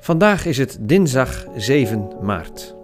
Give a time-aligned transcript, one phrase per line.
[0.00, 2.76] Vandaag is het dinsdag 7 maart.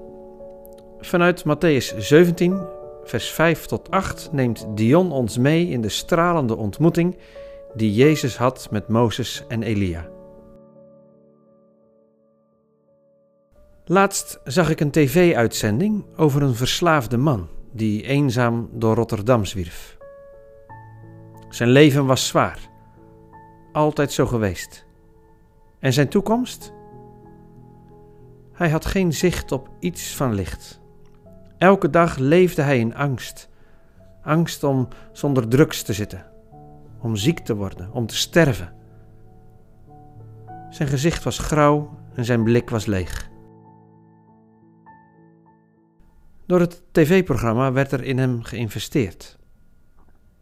[0.99, 2.61] Vanuit Matthäus 17,
[3.05, 7.17] vers 5 tot 8 neemt Dion ons mee in de stralende ontmoeting
[7.75, 10.09] die Jezus had met Mozes en Elia.
[13.85, 19.97] Laatst zag ik een tv-uitzending over een verslaafde man die eenzaam door Rotterdam zwierf.
[21.49, 22.59] Zijn leven was zwaar,
[23.73, 24.87] altijd zo geweest.
[25.79, 26.75] En zijn toekomst?
[28.57, 30.81] Hij had geen zicht op iets van licht.
[31.59, 33.49] Elke dag leefde hij in angst.
[34.23, 36.27] Angst om zonder drugs te zitten,
[37.01, 38.75] om ziek te worden, om te sterven.
[40.71, 43.31] Zijn gezicht was grauw en zijn blik was leeg.
[46.47, 49.39] Door het tv-programma werd er in hem geïnvesteerd.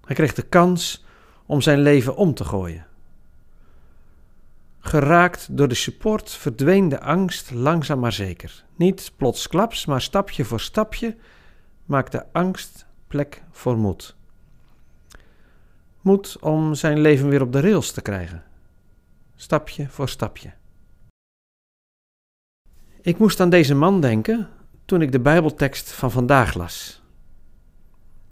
[0.04, 1.04] Hij kreeg de kans
[1.46, 2.86] om zijn leven om te gooien.
[4.84, 8.64] Geraakt door de support verdween de angst langzaam maar zeker.
[8.76, 11.16] Niet plotsklaps, maar stapje voor stapje
[11.84, 14.16] maakte angst plek voor moed.
[16.00, 18.44] Moed om zijn leven weer op de rails te krijgen.
[19.34, 20.52] Stapje voor stapje.
[23.00, 24.48] Ik moest aan deze man denken
[24.84, 27.02] toen ik de Bijbeltekst van vandaag las.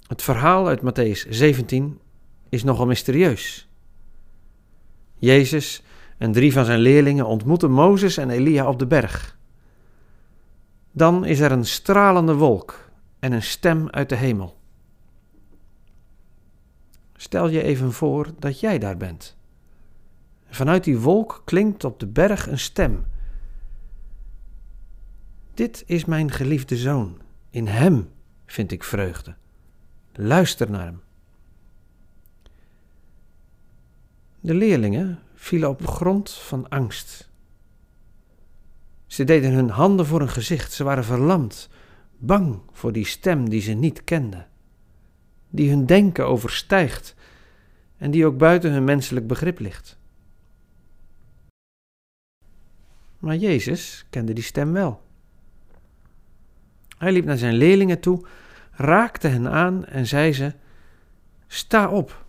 [0.07, 2.01] Het verhaal uit Matthäus 17
[2.49, 3.69] is nogal mysterieus.
[5.19, 5.83] Jezus
[6.23, 9.39] en drie van zijn leerlingen ontmoeten Mozes en Elia op de berg.
[10.93, 14.59] Dan is er een stralende wolk en een stem uit de hemel.
[17.17, 19.37] Stel je even voor dat jij daar bent.
[20.49, 23.05] Vanuit die wolk klinkt op de berg een stem.
[25.55, 27.21] Dit is mijn geliefde zoon.
[27.51, 28.11] In hem
[28.47, 29.35] vind ik vreugde.
[30.13, 31.01] Luister naar hem.
[34.41, 37.31] De leerlingen vielen op grond van angst.
[39.07, 41.69] Ze deden hun handen voor hun gezicht, ze waren verlamd,
[42.19, 44.49] bang voor die stem die ze niet kenden,
[45.51, 47.15] die hun denken overstijgt
[47.97, 49.99] en die ook buiten hun menselijk begrip ligt.
[53.19, 55.03] Maar Jezus kende die stem wel.
[56.99, 58.27] Hij liep naar zijn leerlingen toe,
[58.71, 60.53] raakte hen aan en zei ze:
[61.47, 62.25] Sta op,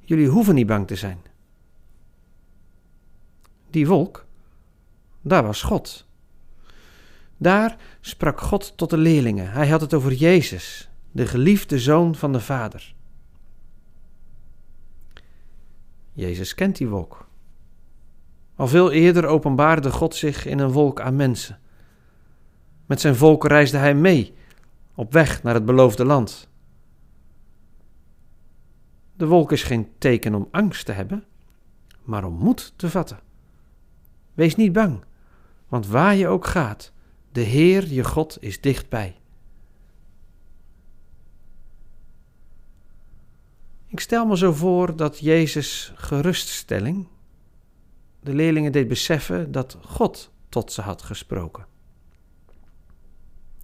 [0.00, 1.28] jullie hoeven niet bang te zijn.
[3.70, 4.26] Die wolk,
[5.20, 6.06] daar was God.
[7.36, 9.52] Daar sprak God tot de leerlingen.
[9.52, 12.94] Hij had het over Jezus, de geliefde zoon van de Vader.
[16.12, 17.28] Jezus kent die wolk.
[18.56, 21.58] Al veel eerder openbaarde God zich in een wolk aan mensen.
[22.86, 24.34] Met zijn volk reisde hij mee
[24.94, 26.48] op weg naar het beloofde land.
[29.16, 31.24] De wolk is geen teken om angst te hebben,
[32.02, 33.18] maar om moed te vatten.
[34.34, 35.04] Wees niet bang,
[35.68, 36.92] want waar je ook gaat,
[37.32, 39.20] de Heer je God is dichtbij.
[43.86, 47.08] Ik stel me zo voor dat Jezus geruststelling
[48.20, 51.66] de leerlingen deed beseffen dat God tot ze had gesproken.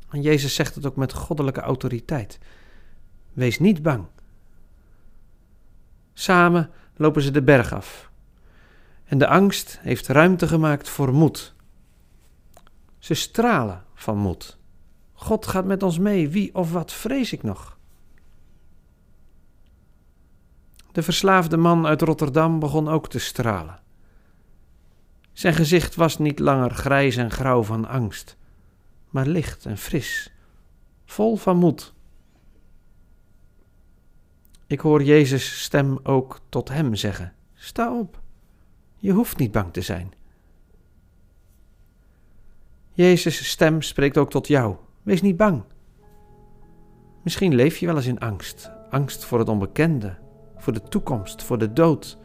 [0.08, 2.38] En Jezus zegt het ook met goddelijke autoriteit.
[3.32, 4.06] Wees niet bang.
[6.14, 8.10] Samen lopen ze de berg af.
[9.06, 11.54] En de angst heeft ruimte gemaakt voor moed.
[12.98, 14.58] Ze stralen van moed.
[15.12, 17.78] God gaat met ons mee, wie of wat vrees ik nog?
[20.92, 23.80] De verslaafde man uit Rotterdam begon ook te stralen.
[25.32, 28.36] Zijn gezicht was niet langer grijs en grauw van angst,
[29.10, 30.32] maar licht en fris,
[31.04, 31.94] vol van moed.
[34.66, 38.20] Ik hoor Jezus' stem ook tot hem zeggen: Sta op,
[38.96, 40.12] je hoeft niet bang te zijn.
[42.92, 45.62] Jezus' stem spreekt ook tot jou: Wees niet bang.
[47.22, 50.16] Misschien leef je wel eens in angst, angst voor het onbekende,
[50.56, 52.18] voor de toekomst, voor de dood,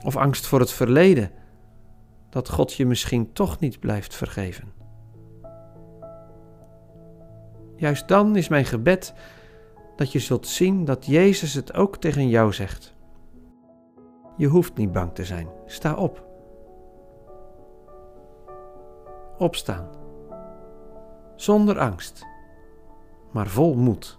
[0.00, 1.30] of angst voor het verleden,
[2.30, 4.72] dat God je misschien toch niet blijft vergeven.
[7.76, 9.14] Juist dan is mijn gebed
[9.96, 12.94] dat je zult zien dat Jezus het ook tegen jou zegt.
[14.36, 15.48] Je hoeft niet bang te zijn.
[15.66, 16.24] Sta op.
[19.38, 19.88] Opstaan.
[21.36, 22.26] Zonder angst,
[23.30, 24.18] maar vol moed.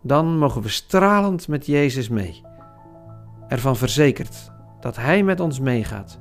[0.00, 2.42] Dan mogen we stralend met Jezus mee.
[3.48, 6.20] Ervan verzekerd dat Hij met ons meegaat.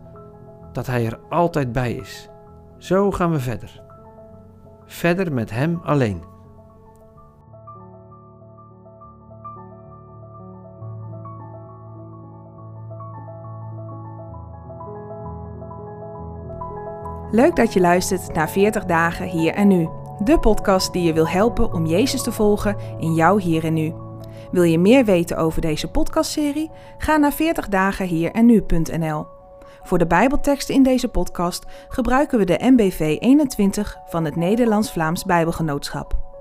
[0.72, 2.30] Dat Hij er altijd bij is.
[2.78, 3.84] Zo gaan we verder
[4.94, 6.24] verder met Hem alleen.
[17.34, 19.90] Leuk dat je luistert naar 40 dagen hier en nu.
[20.24, 23.94] De podcast die je wil helpen om Jezus te volgen in jouw hier en nu.
[24.52, 26.72] Wil je meer weten over deze podcastserie?
[26.98, 29.26] Ga naar 40 dagen hier en nu.nl.
[29.84, 36.33] Voor de Bijbelteksten in deze podcast gebruiken we de MBV 21 van het Nederlands-Vlaams Bijbelgenootschap.